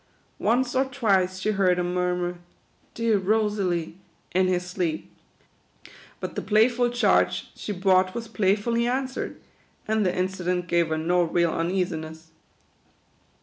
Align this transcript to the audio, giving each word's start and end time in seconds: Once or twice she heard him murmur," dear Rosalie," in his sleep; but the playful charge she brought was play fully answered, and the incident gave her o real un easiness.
Once 0.39 0.73
or 0.73 0.85
twice 0.85 1.37
she 1.37 1.51
heard 1.51 1.77
him 1.77 1.93
murmur," 1.93 2.39
dear 2.95 3.19
Rosalie," 3.19 3.99
in 4.33 4.47
his 4.47 4.65
sleep; 4.65 5.13
but 6.19 6.33
the 6.33 6.41
playful 6.41 6.89
charge 6.89 7.51
she 7.53 7.71
brought 7.71 8.15
was 8.15 8.27
play 8.27 8.55
fully 8.55 8.87
answered, 8.87 9.39
and 9.87 10.03
the 10.03 10.17
incident 10.17 10.65
gave 10.65 10.87
her 10.87 10.95
o 10.95 11.23
real 11.25 11.51
un 11.53 11.69
easiness. 11.69 12.31